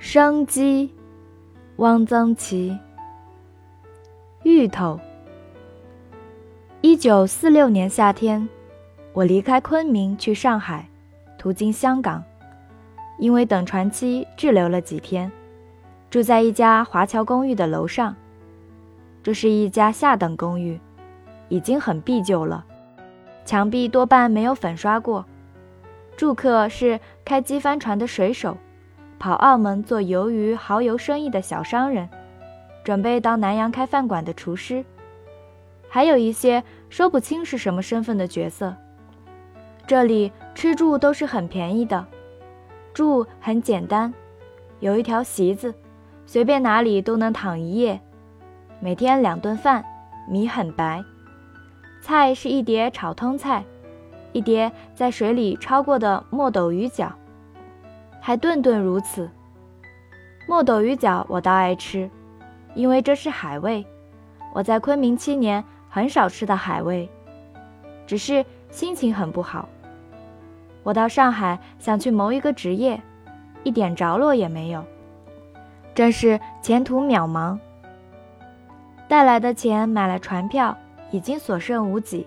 [0.00, 0.94] 生机，
[1.76, 2.78] 汪曾祺。
[4.44, 5.00] 芋头。
[6.80, 8.48] 一九四六年夏天，
[9.12, 10.88] 我离开昆明去上海，
[11.36, 12.22] 途经香港，
[13.18, 15.30] 因为等船期滞留了几天，
[16.08, 18.14] 住在一家华侨公寓的楼上。
[19.24, 20.78] 这是一家下等公寓，
[21.48, 22.64] 已经很毕旧了，
[23.44, 25.26] 墙壁多半没有粉刷过。
[26.16, 28.56] 住客是开机帆船的水手。
[29.18, 32.08] 跑澳门做鱿鱼蚝油生意的小商人，
[32.84, 34.84] 准备到南洋开饭馆的厨师，
[35.88, 38.74] 还有一些说不清是什么身份的角色。
[39.86, 42.06] 这里吃住都是很便宜的，
[42.94, 44.12] 住很简单，
[44.80, 45.74] 有一条席子，
[46.24, 48.00] 随便哪里都能躺一夜。
[48.80, 49.84] 每天两顿饭，
[50.28, 51.02] 米很白，
[52.00, 53.64] 菜是一碟炒通菜，
[54.32, 57.10] 一碟在水里焯过的墨斗鱼饺。
[58.20, 59.28] 还顿顿如此。
[60.48, 62.08] 墨斗鱼饺我倒爱吃，
[62.74, 63.84] 因为这是海味。
[64.54, 67.08] 我在昆明七年，很少吃到海味，
[68.06, 69.68] 只是心情很不好。
[70.82, 72.98] 我到上海想去谋一个职业，
[73.62, 74.82] 一点着落也没有，
[75.94, 77.58] 真是前途渺茫。
[79.06, 80.76] 带来的钱买了船票，
[81.10, 82.26] 已经所剩无几，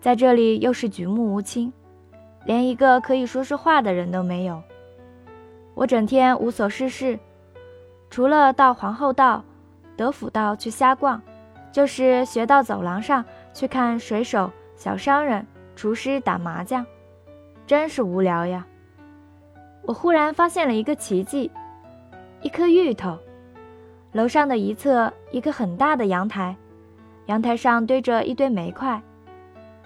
[0.00, 1.72] 在这里又是举目无亲，
[2.44, 4.62] 连一个可以说说话的人都没有。
[5.74, 7.18] 我整天无所事事，
[8.08, 9.44] 除了到皇后道、
[9.96, 11.20] 德辅道去瞎逛，
[11.72, 15.44] 就是学到走廊上去看水手、小商人、
[15.74, 16.86] 厨师打麻将，
[17.66, 18.64] 真是无聊呀。
[19.82, 21.50] 我忽然发现了一个奇迹：
[22.40, 23.18] 一颗芋头。
[24.12, 26.56] 楼上的一侧一个很大的阳台，
[27.26, 29.02] 阳台上堆着一堆煤块，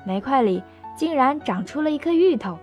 [0.05, 0.63] 煤块里
[0.95, 2.59] 竟然长出了一颗芋头。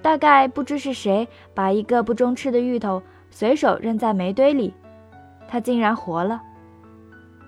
[0.00, 4.72] 大概不知是谁把一个不中吃的芋头随手扔在煤堆里，
[5.48, 6.40] 它竟然活了。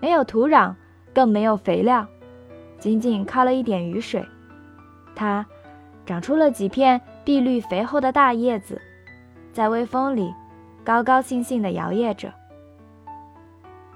[0.00, 0.74] 没有土壤，
[1.14, 2.06] 更没有肥料，
[2.78, 4.24] 仅仅靠了一点雨水，
[5.14, 5.46] 它
[6.04, 8.80] 长出了几片碧绿肥厚的大叶子，
[9.52, 10.32] 在微风里
[10.82, 12.32] 高高兴兴地摇曳着。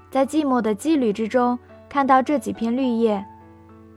[0.09, 1.59] 在寂寞的羁旅之中
[1.89, 3.25] 看到这几片绿叶，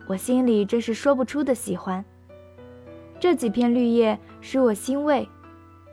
[0.08, 2.04] 我心里真是说不出的喜欢。
[3.20, 5.28] 这几片绿叶使我欣慰，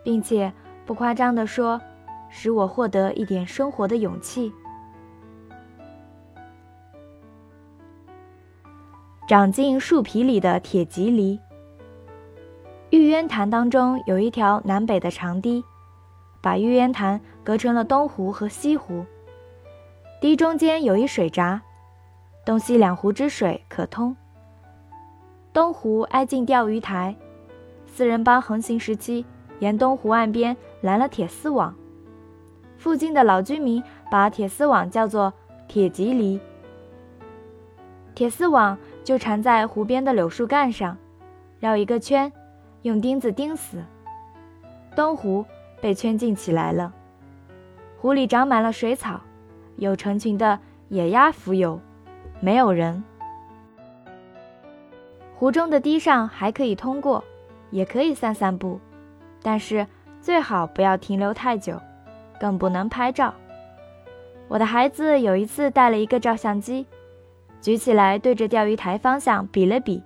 [0.04, 0.54] 并且
[0.86, 1.82] 不夸张地说，
[2.30, 4.52] 使我获得一点生活的勇气。
[9.28, 11.40] 长进树皮里的铁蒺藜。
[12.92, 15.64] 玉渊潭当中有一条南北的长堤，
[16.42, 19.04] 把玉渊潭隔成了东湖和西湖。
[20.22, 21.62] 堤中间有一水闸，
[22.46, 24.16] 东西两湖之水可通。
[25.52, 27.16] 东湖挨近钓鱼台，
[27.96, 29.24] 四人帮横行时期，
[29.60, 31.74] 沿东湖岸边拦了铁丝网。
[32.78, 35.32] 附近的老居民把铁丝网叫做
[35.70, 36.38] “铁蒺藜”。
[38.14, 40.98] 铁丝网就缠在湖边的柳树干上，
[41.62, 42.30] 绕一个圈，
[42.82, 43.82] 用钉子钉死。
[44.94, 45.46] 东湖
[45.80, 46.94] 被圈禁起来了，
[47.98, 49.22] 湖里长满了水草，
[49.78, 51.80] 有成群的野鸭浮游，
[52.42, 53.02] 没有人。
[55.38, 57.24] 湖中的堤上还可以通过，
[57.72, 58.80] 也可以散散步，
[59.42, 59.86] 但是
[60.22, 61.82] 最好不要停留太久，
[62.40, 63.34] 更不能拍照。
[64.48, 66.86] 我的孩子有一次带了一个照相机，
[67.60, 70.04] 举起来对着钓鱼台方向比了比，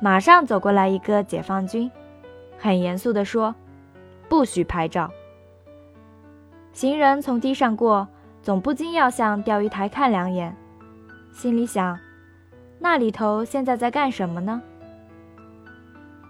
[0.00, 1.90] 马上走过来一个解放军，
[2.58, 3.54] 很严肃地说
[4.28, 5.10] ：“不许拍照。”
[6.72, 8.06] 行人从堤上过，
[8.42, 10.54] 总不禁要向钓鱼台看两眼，
[11.32, 11.98] 心里想。
[12.78, 14.62] 那里头现在在干什么呢？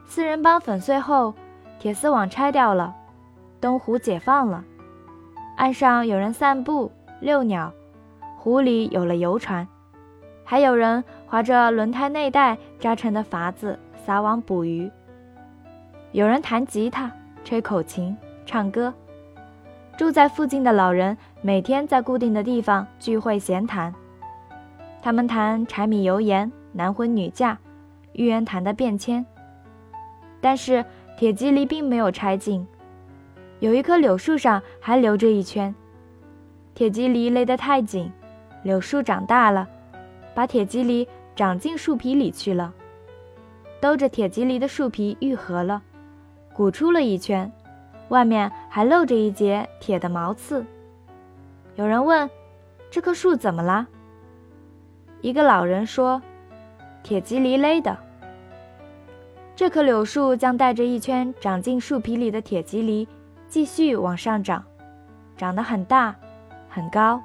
[0.08, 1.34] 四人帮粉碎后，
[1.78, 2.96] 铁丝网拆掉了，
[3.60, 4.64] 东湖解放了，
[5.58, 7.70] 岸上有人散步遛鸟，
[8.38, 9.68] 湖里有了游船，
[10.44, 14.90] 还有人划着轮胎内带扎成的筏子撒网捕鱼，
[16.12, 17.12] 有人弹吉他、
[17.44, 18.16] 吹口琴、
[18.46, 18.92] 唱歌。
[19.98, 23.94] 住在附近的老人每天在固定的地方聚会闲谈。
[25.02, 27.58] 他们谈柴米油盐、男婚女嫁、
[28.14, 29.24] 玉渊潭的变迁，
[30.40, 30.84] 但是
[31.16, 32.66] 铁蒺藜并没有拆尽，
[33.60, 35.74] 有一棵柳树上还留着一圈。
[36.74, 38.10] 铁蒺藜勒得太紧，
[38.62, 39.68] 柳树长大了，
[40.34, 42.72] 把铁蒺藜长进树皮里去了。
[43.80, 45.82] 兜着铁蒺藜的树皮愈合了，
[46.52, 47.50] 鼓出了一圈，
[48.08, 50.64] 外面还露着一截铁的毛刺。
[51.74, 52.28] 有人问
[52.90, 53.86] ：“这棵树怎么啦？”
[55.20, 56.22] 一个老人说
[57.02, 57.96] ：“铁蒺藜勒的。
[59.58, 63.08] 这棵柳树将带着一圈长进树皮里的铁蒺藜，
[63.48, 64.64] 继续往上长，
[65.36, 66.14] 长得很大，
[66.68, 67.20] 很高。